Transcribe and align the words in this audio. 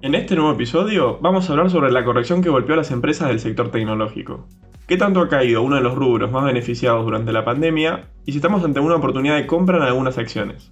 En 0.00 0.14
este 0.14 0.36
nuevo 0.36 0.52
episodio 0.52 1.18
vamos 1.20 1.48
a 1.48 1.52
hablar 1.52 1.70
sobre 1.70 1.90
la 1.90 2.04
corrección 2.04 2.40
que 2.40 2.50
golpeó 2.50 2.74
a 2.74 2.76
las 2.76 2.92
empresas 2.92 3.26
del 3.26 3.40
sector 3.40 3.72
tecnológico. 3.72 4.46
¿Qué 4.86 4.96
tanto 4.96 5.20
ha 5.20 5.28
caído 5.28 5.60
uno 5.60 5.74
de 5.74 5.82
los 5.82 5.96
rubros 5.96 6.30
más 6.30 6.44
beneficiados 6.44 7.04
durante 7.04 7.32
la 7.32 7.44
pandemia 7.44 8.08
y 8.24 8.30
si 8.30 8.38
estamos 8.38 8.62
ante 8.62 8.78
una 8.78 8.94
oportunidad 8.94 9.34
de 9.34 9.48
compra 9.48 9.78
en 9.78 9.82
algunas 9.82 10.16
acciones? 10.16 10.70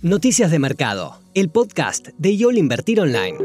Noticias 0.00 0.52
de 0.52 0.60
Mercado, 0.60 1.16
el 1.34 1.50
podcast 1.50 2.10
de 2.18 2.36
YOL 2.36 2.56
Invertir 2.56 3.00
Online. 3.00 3.38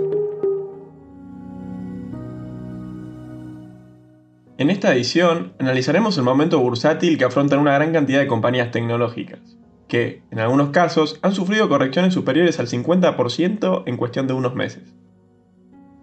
En 4.60 4.70
esta 4.70 4.94
edición 4.94 5.54
analizaremos 5.58 6.16
el 6.20 6.26
momento 6.26 6.60
bursátil 6.60 7.18
que 7.18 7.26
afrontan 7.26 7.58
una 7.58 7.74
gran 7.74 7.92
cantidad 7.92 8.20
de 8.20 8.28
compañías 8.28 8.70
tecnológicas, 8.70 9.40
que, 9.88 10.22
en 10.30 10.38
algunos 10.38 10.70
casos, 10.70 11.18
han 11.24 11.34
sufrido 11.34 11.70
correcciones 11.70 12.14
superiores 12.14 12.60
al 12.60 12.68
50% 12.68 13.82
en 13.88 13.98
cuestión 13.98 14.28
de 14.28 14.34
unos 14.34 14.54
meses. 14.54 14.97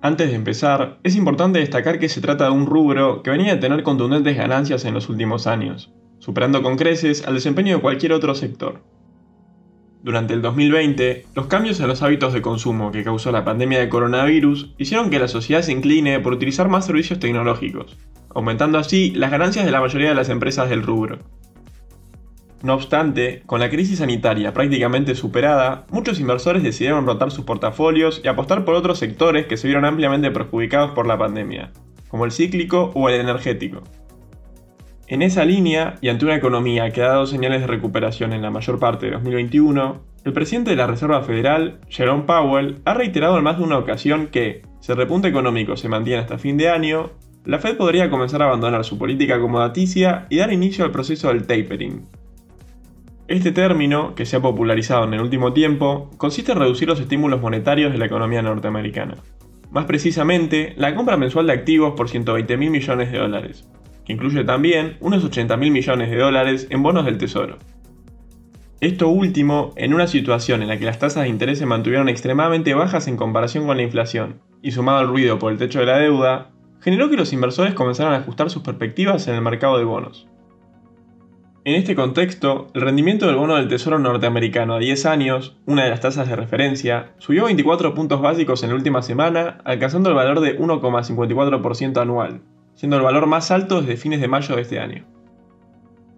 Antes 0.04 0.28
de 0.28 0.34
empezar, 0.34 0.98
es 1.02 1.16
importante 1.16 1.60
destacar 1.60 1.98
que 1.98 2.10
se 2.10 2.20
trata 2.20 2.44
de 2.44 2.50
un 2.50 2.66
rubro 2.66 3.22
que 3.22 3.30
venía 3.30 3.54
a 3.54 3.58
tener 3.58 3.82
contundentes 3.82 4.36
ganancias 4.36 4.84
en 4.84 4.92
los 4.92 5.08
últimos 5.08 5.46
años, 5.46 5.94
superando 6.18 6.62
con 6.62 6.76
creces 6.76 7.26
al 7.26 7.32
desempeño 7.32 7.76
de 7.76 7.80
cualquier 7.80 8.12
otro 8.12 8.34
sector. 8.34 8.82
Durante 10.02 10.34
el 10.34 10.42
2020, 10.42 11.24
los 11.34 11.46
cambios 11.46 11.80
en 11.80 11.88
los 11.88 12.02
hábitos 12.02 12.34
de 12.34 12.42
consumo 12.42 12.92
que 12.92 13.02
causó 13.02 13.32
la 13.32 13.46
pandemia 13.46 13.80
de 13.80 13.88
coronavirus 13.88 14.74
hicieron 14.76 15.08
que 15.08 15.18
la 15.18 15.26
sociedad 15.26 15.62
se 15.62 15.72
incline 15.72 16.20
por 16.20 16.34
utilizar 16.34 16.68
más 16.68 16.84
servicios 16.84 17.18
tecnológicos, 17.18 17.96
aumentando 18.34 18.76
así 18.76 19.10
las 19.12 19.30
ganancias 19.30 19.64
de 19.64 19.72
la 19.72 19.80
mayoría 19.80 20.10
de 20.10 20.16
las 20.16 20.28
empresas 20.28 20.68
del 20.68 20.82
rubro. 20.82 21.20
No 22.64 22.72
obstante, 22.72 23.42
con 23.44 23.60
la 23.60 23.68
crisis 23.68 23.98
sanitaria 23.98 24.54
prácticamente 24.54 25.14
superada, 25.14 25.84
muchos 25.90 26.18
inversores 26.18 26.62
decidieron 26.62 27.04
rotar 27.04 27.30
sus 27.30 27.44
portafolios 27.44 28.22
y 28.24 28.28
apostar 28.28 28.64
por 28.64 28.74
otros 28.74 28.98
sectores 28.98 29.44
que 29.44 29.58
se 29.58 29.66
vieron 29.66 29.84
ampliamente 29.84 30.30
perjudicados 30.30 30.92
por 30.92 31.06
la 31.06 31.18
pandemia, 31.18 31.72
como 32.08 32.24
el 32.24 32.32
cíclico 32.32 32.90
o 32.94 33.10
el 33.10 33.20
energético. 33.20 33.82
En 35.08 35.20
esa 35.20 35.44
línea, 35.44 35.96
y 36.00 36.08
ante 36.08 36.24
una 36.24 36.36
economía 36.36 36.90
que 36.90 37.02
ha 37.02 37.08
dado 37.08 37.26
señales 37.26 37.60
de 37.60 37.66
recuperación 37.66 38.32
en 38.32 38.40
la 38.40 38.50
mayor 38.50 38.78
parte 38.78 39.04
de 39.04 39.12
2021, 39.12 40.00
el 40.24 40.32
presidente 40.32 40.70
de 40.70 40.76
la 40.76 40.86
Reserva 40.86 41.20
Federal, 41.20 41.80
Jerome 41.90 42.22
Powell, 42.22 42.78
ha 42.86 42.94
reiterado 42.94 43.36
en 43.36 43.44
más 43.44 43.58
de 43.58 43.64
una 43.64 43.76
ocasión 43.76 44.28
que, 44.28 44.62
si 44.80 44.90
el 44.90 44.96
repunte 44.96 45.28
económico 45.28 45.76
se 45.76 45.90
mantiene 45.90 46.22
hasta 46.22 46.38
fin 46.38 46.56
de 46.56 46.70
año, 46.70 47.10
la 47.44 47.58
Fed 47.58 47.76
podría 47.76 48.08
comenzar 48.08 48.40
a 48.40 48.46
abandonar 48.46 48.86
su 48.86 48.96
política 48.96 49.34
acomodaticia 49.34 50.26
y 50.30 50.38
dar 50.38 50.50
inicio 50.50 50.82
al 50.82 50.92
proceso 50.92 51.28
del 51.28 51.46
tapering, 51.46 52.06
este 53.26 53.52
término, 53.52 54.14
que 54.14 54.26
se 54.26 54.36
ha 54.36 54.42
popularizado 54.42 55.04
en 55.04 55.14
el 55.14 55.22
último 55.22 55.54
tiempo, 55.54 56.10
consiste 56.18 56.52
en 56.52 56.58
reducir 56.58 56.88
los 56.88 57.00
estímulos 57.00 57.40
monetarios 57.40 57.90
de 57.90 57.98
la 57.98 58.04
economía 58.04 58.42
norteamericana. 58.42 59.16
Más 59.70 59.86
precisamente, 59.86 60.74
la 60.76 60.94
compra 60.94 61.16
mensual 61.16 61.46
de 61.46 61.54
activos 61.54 61.94
por 61.96 62.10
120 62.10 62.56
mil 62.58 62.70
millones 62.70 63.10
de 63.10 63.18
dólares, 63.18 63.66
que 64.04 64.12
incluye 64.12 64.44
también 64.44 64.98
unos 65.00 65.24
80 65.24 65.56
mil 65.56 65.70
millones 65.70 66.10
de 66.10 66.18
dólares 66.18 66.66
en 66.68 66.82
bonos 66.82 67.06
del 67.06 67.16
Tesoro. 67.16 67.58
Esto 68.80 69.08
último, 69.08 69.72
en 69.76 69.94
una 69.94 70.06
situación 70.06 70.60
en 70.60 70.68
la 70.68 70.78
que 70.78 70.84
las 70.84 70.98
tasas 70.98 71.22
de 71.22 71.30
interés 71.30 71.58
se 71.58 71.64
mantuvieron 71.64 72.10
extremadamente 72.10 72.74
bajas 72.74 73.08
en 73.08 73.16
comparación 73.16 73.66
con 73.66 73.78
la 73.78 73.82
inflación, 73.82 74.42
y 74.60 74.72
sumado 74.72 74.98
al 74.98 75.08
ruido 75.08 75.38
por 75.38 75.50
el 75.50 75.58
techo 75.58 75.80
de 75.80 75.86
la 75.86 75.98
deuda, 75.98 76.50
generó 76.82 77.08
que 77.08 77.16
los 77.16 77.32
inversores 77.32 77.72
comenzaran 77.72 78.12
a 78.12 78.18
ajustar 78.18 78.50
sus 78.50 78.62
perspectivas 78.62 79.26
en 79.28 79.34
el 79.36 79.40
mercado 79.40 79.78
de 79.78 79.84
bonos. 79.84 80.28
En 81.66 81.76
este 81.76 81.94
contexto, 81.94 82.66
el 82.74 82.82
rendimiento 82.82 83.26
del 83.26 83.36
bono 83.36 83.56
del 83.56 83.68
Tesoro 83.68 83.98
norteamericano 83.98 84.74
a 84.74 84.78
10 84.78 85.06
años, 85.06 85.56
una 85.64 85.84
de 85.84 85.88
las 85.88 86.00
tasas 86.00 86.28
de 86.28 86.36
referencia, 86.36 87.14
subió 87.16 87.46
24 87.46 87.94
puntos 87.94 88.20
básicos 88.20 88.62
en 88.62 88.68
la 88.68 88.74
última 88.74 89.00
semana, 89.00 89.62
alcanzando 89.64 90.10
el 90.10 90.14
valor 90.14 90.40
de 90.40 90.58
1,54% 90.58 92.02
anual, 92.02 92.42
siendo 92.74 92.98
el 92.98 93.02
valor 93.02 93.26
más 93.26 93.50
alto 93.50 93.80
desde 93.80 93.96
fines 93.96 94.20
de 94.20 94.28
mayo 94.28 94.56
de 94.56 94.60
este 94.60 94.78
año. 94.78 95.06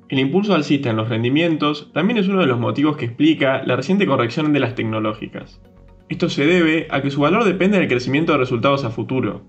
El 0.09 0.19
impulso 0.19 0.53
alcista 0.53 0.91
en 0.91 0.97
los 0.97 1.09
rendimientos 1.09 1.92
también 1.94 2.19
es 2.19 2.26
uno 2.26 2.41
de 2.41 2.47
los 2.47 2.59
motivos 2.59 2.97
que 2.97 3.04
explica 3.04 3.62
la 3.65 3.76
reciente 3.76 4.04
corrección 4.04 4.53
de 4.53 4.59
las 4.59 4.75
tecnológicas. 4.75 5.60
Esto 6.09 6.28
se 6.28 6.44
debe 6.44 6.88
a 6.91 7.03
que 7.03 7.12
su 7.12 7.21
valor 7.21 7.44
depende 7.44 7.78
del 7.78 7.87
crecimiento 7.87 8.32
de 8.32 8.38
resultados 8.38 8.84
a 8.84 8.91
futuro, 8.91 9.44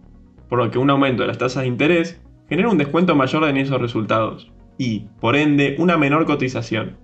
por 0.48 0.60
lo 0.60 0.70
que 0.70 0.78
un 0.78 0.92
aumento 0.92 1.24
de 1.24 1.30
las 1.30 1.40
tasas 1.40 1.64
de 1.64 1.70
interés 1.70 2.22
genera 2.50 2.70
un 2.70 2.78
descuento 2.78 3.16
mayor 3.16 3.46
en 3.46 3.58
esos 3.58 3.82
resultados, 3.82 4.52
y, 4.78 5.08
por 5.20 5.36
ende, 5.36 5.76
una 5.80 5.98
menor 5.98 6.26
cotización. 6.26 6.98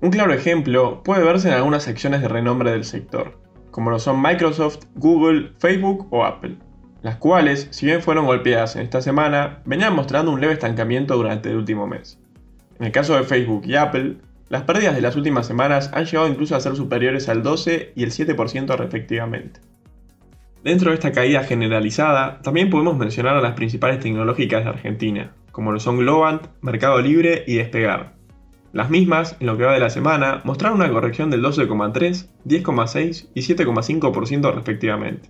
Un 0.00 0.10
claro 0.10 0.32
ejemplo 0.32 1.02
puede 1.02 1.24
verse 1.24 1.48
en 1.48 1.54
algunas 1.54 1.88
acciones 1.88 2.22
de 2.22 2.28
renombre 2.28 2.70
del 2.70 2.84
sector, 2.84 3.38
como 3.70 3.90
lo 3.90 3.98
son 3.98 4.22
Microsoft, 4.22 4.84
Google, 4.94 5.52
Facebook 5.58 6.08
o 6.10 6.24
Apple, 6.24 6.56
las 7.02 7.16
cuales, 7.16 7.68
si 7.70 7.86
bien 7.86 8.02
fueron 8.02 8.26
golpeadas 8.26 8.76
en 8.76 8.82
esta 8.82 9.02
semana, 9.02 9.62
venían 9.64 9.94
mostrando 9.94 10.30
un 10.30 10.40
leve 10.40 10.54
estancamiento 10.54 11.16
durante 11.16 11.50
el 11.50 11.56
último 11.56 11.86
mes. 11.86 12.18
En 12.78 12.86
el 12.86 12.92
caso 12.92 13.14
de 13.14 13.24
Facebook 13.24 13.62
y 13.66 13.76
Apple, 13.76 14.16
las 14.48 14.62
pérdidas 14.62 14.94
de 14.94 15.00
las 15.00 15.16
últimas 15.16 15.46
semanas 15.46 15.90
han 15.94 16.06
llegado 16.06 16.28
incluso 16.28 16.56
a 16.56 16.60
ser 16.60 16.76
superiores 16.76 17.28
al 17.28 17.42
12 17.42 17.92
y 17.94 18.02
el 18.02 18.10
7% 18.10 18.76
respectivamente. 18.76 19.60
Dentro 20.64 20.90
de 20.90 20.94
esta 20.94 21.12
caída 21.12 21.44
generalizada, 21.44 22.42
también 22.42 22.68
podemos 22.68 22.96
mencionar 22.96 23.36
a 23.36 23.40
las 23.40 23.54
principales 23.54 24.00
tecnológicas 24.00 24.64
de 24.64 24.70
Argentina, 24.70 25.32
como 25.52 25.72
lo 25.72 25.80
son 25.80 25.98
Globant, 25.98 26.46
Mercado 26.60 27.00
Libre 27.00 27.44
y 27.46 27.56
Despegar. 27.56 28.14
Las 28.72 28.88
mismas, 28.88 29.36
en 29.40 29.48
lo 29.48 29.56
que 29.56 29.64
va 29.64 29.72
de 29.72 29.80
la 29.80 29.90
semana, 29.90 30.42
mostraron 30.44 30.78
una 30.78 30.90
corrección 30.90 31.30
del 31.30 31.42
12,3, 31.42 32.28
10,6 32.44 33.28
y 33.34 33.40
7,5% 33.40 34.54
respectivamente. 34.54 35.28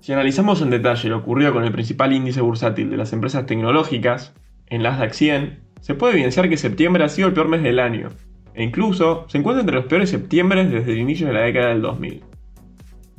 Si 0.00 0.12
analizamos 0.12 0.62
en 0.62 0.70
detalle 0.70 1.08
lo 1.08 1.18
ocurrido 1.18 1.52
con 1.52 1.64
el 1.64 1.72
principal 1.72 2.12
índice 2.12 2.40
bursátil 2.40 2.90
de 2.90 2.96
las 2.96 3.12
empresas 3.12 3.46
tecnológicas, 3.46 4.34
en 4.66 4.82
Nasdaq 4.82 5.12
100, 5.12 5.60
se 5.80 5.94
puede 5.94 6.14
evidenciar 6.14 6.48
que 6.48 6.56
septiembre 6.56 7.04
ha 7.04 7.08
sido 7.08 7.28
el 7.28 7.34
peor 7.34 7.48
mes 7.48 7.62
del 7.62 7.78
año, 7.78 8.08
e 8.54 8.62
incluso 8.62 9.26
se 9.28 9.38
encuentra 9.38 9.60
entre 9.60 9.76
los 9.76 9.86
peores 9.86 10.10
septiembres 10.10 10.70
desde 10.70 10.92
el 10.92 10.98
inicio 10.98 11.26
de 11.26 11.32
la 11.32 11.40
década 11.40 11.68
del 11.68 11.82
2000. 11.82 12.31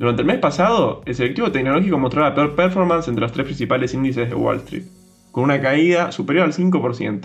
Durante 0.04 0.20
el 0.20 0.28
mes 0.28 0.36
pasado, 0.36 1.00
el 1.06 1.14
selectivo 1.14 1.50
tecnológico 1.50 1.96
mostró 1.96 2.20
la 2.20 2.34
peor 2.34 2.54
performance 2.54 3.08
entre 3.08 3.22
los 3.22 3.32
tres 3.32 3.46
principales 3.46 3.94
índices 3.94 4.28
de 4.28 4.34
Wall 4.34 4.58
Street, 4.58 4.84
con 5.32 5.44
una 5.44 5.62
caída 5.62 6.12
superior 6.12 6.44
al 6.44 6.52
5%. 6.52 7.22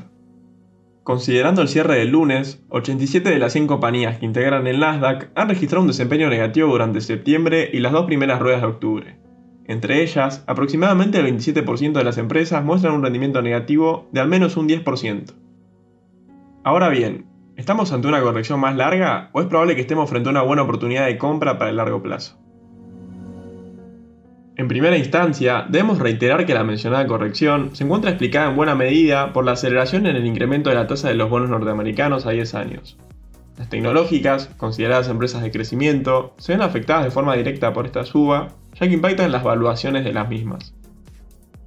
Considerando 1.04 1.62
el 1.62 1.68
cierre 1.68 1.98
del 1.98 2.12
lunes, 2.12 2.64
87 2.70 3.32
de 3.32 3.38
las 3.38 3.52
100 3.52 3.68
compañías 3.68 4.18
que 4.18 4.26
integran 4.26 4.66
el 4.66 4.80
Nasdaq 4.80 5.30
han 5.36 5.50
registrado 5.50 5.82
un 5.82 5.90
desempeño 5.90 6.30
negativo 6.30 6.70
durante 6.70 7.02
septiembre 7.02 7.70
y 7.74 7.82
las 7.82 7.92
dos 7.92 8.06
primeras 8.06 8.40
ruedas 8.40 8.62
de 8.62 8.68
octubre. 8.68 9.18
Entre 9.66 10.02
ellas, 10.02 10.46
aproximadamente 10.48 11.20
el 11.20 11.26
27% 11.26 11.92
de 11.92 12.04
las 12.06 12.18
empresas 12.18 12.64
muestran 12.64 12.94
un 12.94 13.04
rendimiento 13.04 13.42
negativo 13.42 14.08
de 14.14 14.22
al 14.22 14.30
menos 14.30 14.56
un 14.56 14.70
10%. 14.70 15.34
Ahora 16.64 16.88
bien, 16.88 17.26
¿Estamos 17.58 17.92
ante 17.92 18.08
una 18.08 18.22
corrección 18.22 18.62
más 18.62 18.78
larga 18.78 19.32
o 19.34 19.42
es 19.42 19.48
probable 19.48 19.76
que 19.76 19.82
estemos 19.82 20.10
frente 20.10 20.30
a 20.30 20.32
una 20.32 20.44
buena 20.44 20.62
oportunidad 20.62 21.08
de 21.08 21.18
compra 21.18 21.58
para 21.58 21.72
el 21.72 21.76
largo 21.76 22.02
plazo? 22.02 22.40
En 24.60 24.68
primera 24.68 24.98
instancia, 24.98 25.66
debemos 25.70 26.00
reiterar 26.00 26.46
que 26.46 26.54
la 26.54 26.66
mencionada 26.66 27.08
corrección 27.08 27.74
se 27.78 27.86
encuentra 27.86 28.10
explicada 28.10 28.50
en 28.50 28.58
buena 28.58 28.76
medida 28.76 29.32
por 29.32 29.46
la 29.46 29.54
aceleración 29.54 30.06
en 30.06 30.18
el 30.18 30.26
incremento 30.26 30.70
de 30.70 30.76
la 30.76 30.86
tasa 30.86 31.08
de 31.08 31.14
los 31.16 31.30
bonos 31.30 31.50
norteamericanos 31.50 32.26
a 32.26 32.32
10 32.32 32.56
años. 32.56 32.98
Las 33.58 33.70
tecnológicas, 33.70 34.50
consideradas 34.58 35.08
empresas 35.08 35.44
de 35.44 35.52
crecimiento, 35.52 36.34
se 36.40 36.52
ven 36.52 36.62
afectadas 36.62 37.06
de 37.06 37.12
forma 37.12 37.38
directa 37.38 37.72
por 37.72 37.86
esta 37.86 38.04
suba, 38.04 38.50
ya 38.78 38.86
que 38.86 38.96
impactan 38.96 39.32
las 39.32 39.46
valuaciones 39.46 40.04
de 40.04 40.12
las 40.12 40.28
mismas. 40.28 40.74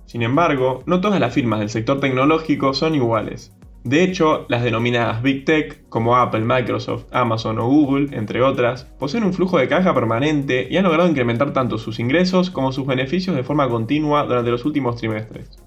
Sin 0.04 0.20
embargo, 0.20 0.82
no 0.84 1.00
todas 1.00 1.18
las 1.18 1.32
firmas 1.32 1.60
del 1.60 1.70
sector 1.70 1.98
tecnológico 1.98 2.74
son 2.74 2.94
iguales, 2.94 3.56
de 3.84 4.04
hecho, 4.04 4.46
las 4.48 4.62
denominadas 4.62 5.22
Big 5.22 5.44
Tech, 5.44 5.88
como 5.88 6.16
Apple, 6.16 6.44
Microsoft, 6.44 7.06
Amazon 7.10 7.58
o 7.58 7.66
Google, 7.66 8.16
entre 8.16 8.40
otras, 8.40 8.84
poseen 8.84 9.24
un 9.24 9.34
flujo 9.34 9.58
de 9.58 9.66
caja 9.66 9.92
permanente 9.92 10.68
y 10.70 10.76
han 10.76 10.84
logrado 10.84 11.08
incrementar 11.08 11.52
tanto 11.52 11.78
sus 11.78 11.98
ingresos 11.98 12.50
como 12.50 12.70
sus 12.70 12.86
beneficios 12.86 13.34
de 13.34 13.42
forma 13.42 13.68
continua 13.68 14.24
durante 14.24 14.52
los 14.52 14.64
últimos 14.64 14.96
trimestres. 14.96 15.58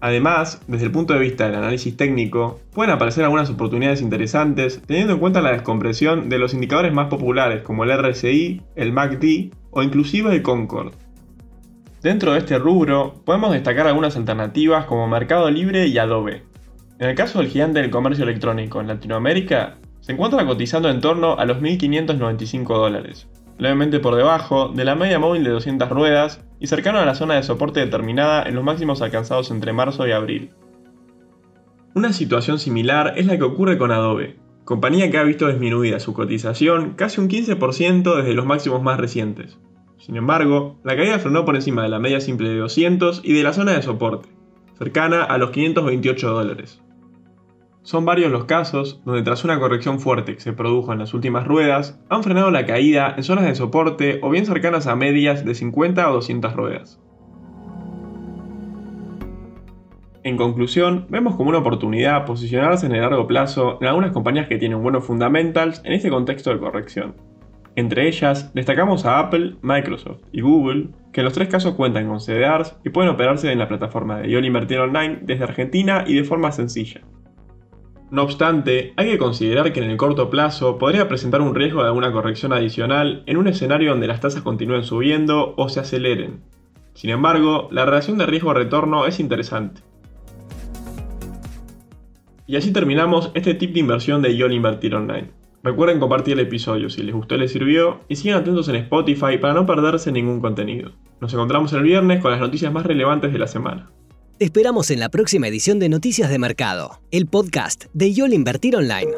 Además, 0.00 0.62
desde 0.66 0.86
el 0.86 0.90
punto 0.90 1.14
de 1.14 1.20
vista 1.20 1.46
del 1.46 1.54
análisis 1.54 1.96
técnico, 1.96 2.58
pueden 2.74 2.92
aparecer 2.92 3.22
algunas 3.22 3.50
oportunidades 3.50 4.02
interesantes 4.02 4.82
teniendo 4.84 5.12
en 5.12 5.20
cuenta 5.20 5.40
la 5.40 5.52
descompresión 5.52 6.28
de 6.28 6.38
los 6.38 6.54
indicadores 6.54 6.92
más 6.92 7.06
populares 7.06 7.62
como 7.62 7.84
el 7.84 7.96
RSI, 7.96 8.62
el 8.74 8.92
MACD 8.92 9.52
o 9.70 9.84
inclusive 9.84 10.34
el 10.34 10.42
Concord. 10.42 10.94
Dentro 12.02 12.32
de 12.32 12.40
este 12.40 12.58
rubro, 12.58 13.14
podemos 13.24 13.52
destacar 13.52 13.86
algunas 13.86 14.16
alternativas 14.16 14.86
como 14.86 15.06
Mercado 15.06 15.48
Libre 15.52 15.86
y 15.86 15.96
Adobe, 15.98 16.42
en 17.02 17.08
el 17.08 17.16
caso 17.16 17.40
del 17.40 17.48
gigante 17.48 17.80
del 17.80 17.90
comercio 17.90 18.22
electrónico 18.22 18.80
en 18.80 18.86
Latinoamérica, 18.86 19.78
se 19.98 20.12
encuentra 20.12 20.46
cotizando 20.46 20.88
en 20.88 21.00
torno 21.00 21.36
a 21.36 21.44
los 21.44 21.58
1.595 21.58 22.68
dólares, 22.76 23.28
levemente 23.58 23.98
por 23.98 24.14
debajo 24.14 24.68
de 24.68 24.84
la 24.84 24.94
media 24.94 25.18
móvil 25.18 25.42
de 25.42 25.50
200 25.50 25.88
ruedas 25.88 26.44
y 26.60 26.68
cercano 26.68 27.00
a 27.00 27.04
la 27.04 27.16
zona 27.16 27.34
de 27.34 27.42
soporte 27.42 27.80
determinada 27.80 28.44
en 28.44 28.54
los 28.54 28.62
máximos 28.62 29.02
alcanzados 29.02 29.50
entre 29.50 29.72
marzo 29.72 30.06
y 30.06 30.12
abril. 30.12 30.50
Una 31.92 32.12
situación 32.12 32.60
similar 32.60 33.14
es 33.16 33.26
la 33.26 33.36
que 33.36 33.42
ocurre 33.42 33.78
con 33.78 33.90
Adobe, 33.90 34.38
compañía 34.64 35.10
que 35.10 35.18
ha 35.18 35.24
visto 35.24 35.48
disminuida 35.48 35.98
su 35.98 36.12
cotización 36.12 36.92
casi 36.94 37.20
un 37.20 37.28
15% 37.28 38.14
desde 38.14 38.34
los 38.34 38.46
máximos 38.46 38.80
más 38.80 39.00
recientes. 39.00 39.58
Sin 39.98 40.14
embargo, 40.14 40.78
la 40.84 40.94
caída 40.94 41.18
frenó 41.18 41.44
por 41.44 41.56
encima 41.56 41.82
de 41.82 41.88
la 41.88 41.98
media 41.98 42.20
simple 42.20 42.50
de 42.50 42.58
200 42.58 43.22
y 43.24 43.32
de 43.32 43.42
la 43.42 43.52
zona 43.52 43.72
de 43.72 43.82
soporte, 43.82 44.28
cercana 44.78 45.24
a 45.24 45.36
los 45.36 45.50
528 45.50 46.30
dólares. 46.30 46.80
Son 47.84 48.04
varios 48.04 48.30
los 48.30 48.44
casos 48.44 49.02
donde 49.04 49.22
tras 49.22 49.42
una 49.44 49.58
corrección 49.58 49.98
fuerte 49.98 50.34
que 50.34 50.40
se 50.40 50.52
produjo 50.52 50.92
en 50.92 51.00
las 51.00 51.14
últimas 51.14 51.48
ruedas, 51.48 52.00
han 52.08 52.22
frenado 52.22 52.52
la 52.52 52.64
caída 52.64 53.12
en 53.16 53.24
zonas 53.24 53.44
de 53.44 53.56
soporte 53.56 54.20
o 54.22 54.30
bien 54.30 54.46
cercanas 54.46 54.86
a 54.86 54.94
medias 54.94 55.44
de 55.44 55.54
50 55.54 56.08
o 56.08 56.14
200 56.14 56.54
ruedas. 56.54 57.00
En 60.22 60.36
conclusión, 60.36 61.06
vemos 61.08 61.34
como 61.34 61.48
una 61.48 61.58
oportunidad 61.58 62.24
posicionarse 62.24 62.86
en 62.86 62.92
el 62.92 63.00
largo 63.00 63.26
plazo 63.26 63.78
en 63.80 63.88
algunas 63.88 64.12
compañías 64.12 64.46
que 64.46 64.58
tienen 64.58 64.80
buenos 64.80 65.04
fundamentals 65.04 65.82
en 65.84 65.92
este 65.92 66.08
contexto 66.08 66.50
de 66.50 66.60
corrección. 66.60 67.16
Entre 67.74 68.06
ellas, 68.06 68.54
destacamos 68.54 69.04
a 69.06 69.18
Apple, 69.18 69.56
Microsoft 69.62 70.20
y 70.30 70.42
Google, 70.42 70.90
que 71.12 71.22
en 71.22 71.24
los 71.24 71.34
tres 71.34 71.48
casos 71.48 71.74
cuentan 71.74 72.06
con 72.06 72.20
CDRs 72.20 72.76
y 72.84 72.90
pueden 72.90 73.10
operarse 73.10 73.50
en 73.50 73.58
la 73.58 73.66
plataforma 73.66 74.18
de 74.18 74.30
YOL 74.30 74.44
Invertir 74.44 74.78
Online 74.78 75.18
desde 75.22 75.42
Argentina 75.42 76.04
y 76.06 76.14
de 76.14 76.22
forma 76.22 76.52
sencilla. 76.52 77.00
No 78.12 78.24
obstante, 78.24 78.92
hay 78.98 79.12
que 79.12 79.16
considerar 79.16 79.72
que 79.72 79.82
en 79.82 79.90
el 79.90 79.96
corto 79.96 80.28
plazo 80.28 80.76
podría 80.76 81.08
presentar 81.08 81.40
un 81.40 81.54
riesgo 81.54 81.80
de 81.80 81.88
alguna 81.88 82.12
corrección 82.12 82.52
adicional 82.52 83.22
en 83.24 83.38
un 83.38 83.48
escenario 83.48 83.92
donde 83.92 84.06
las 84.06 84.20
tasas 84.20 84.42
continúen 84.42 84.84
subiendo 84.84 85.54
o 85.56 85.70
se 85.70 85.80
aceleren. 85.80 86.42
Sin 86.92 87.08
embargo, 87.08 87.68
la 87.72 87.86
relación 87.86 88.18
de 88.18 88.26
riesgo-retorno 88.26 89.06
es 89.06 89.18
interesante. 89.18 89.80
Y 92.46 92.56
así 92.56 92.70
terminamos 92.70 93.30
este 93.32 93.54
tip 93.54 93.72
de 93.72 93.80
inversión 93.80 94.20
de 94.20 94.36
YOL 94.36 94.52
Invertir 94.52 94.94
Online. 94.94 95.30
Recuerden 95.62 95.98
compartir 95.98 96.34
el 96.34 96.40
episodio 96.40 96.90
si 96.90 97.02
les 97.02 97.14
gustó 97.14 97.36
y 97.36 97.38
les 97.38 97.52
sirvió 97.52 98.00
y 98.08 98.16
sigan 98.16 98.42
atentos 98.42 98.68
en 98.68 98.76
Spotify 98.76 99.38
para 99.40 99.54
no 99.54 99.64
perderse 99.64 100.12
ningún 100.12 100.42
contenido. 100.42 100.90
Nos 101.22 101.32
encontramos 101.32 101.72
el 101.72 101.82
viernes 101.82 102.20
con 102.20 102.30
las 102.30 102.40
noticias 102.40 102.74
más 102.74 102.84
relevantes 102.84 103.32
de 103.32 103.38
la 103.38 103.46
semana. 103.46 103.90
Te 104.38 104.46
esperamos 104.46 104.90
en 104.90 104.98
la 104.98 105.08
próxima 105.08 105.46
edición 105.46 105.78
de 105.78 105.88
Noticias 105.88 106.28
de 106.30 106.38
Mercado, 106.38 107.00
el 107.10 107.26
podcast 107.26 107.84
de 107.92 108.12
YOL 108.12 108.32
Invertir 108.32 108.74
Online. 108.76 109.12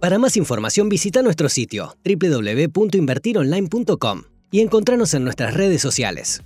Para 0.00 0.18
más 0.18 0.36
información 0.36 0.90
visita 0.90 1.22
nuestro 1.22 1.48
sitio 1.48 1.96
www.invertironline.com 2.04 4.22
y 4.50 4.60
encontrarnos 4.60 5.14
en 5.14 5.24
nuestras 5.24 5.54
redes 5.54 5.80
sociales. 5.80 6.42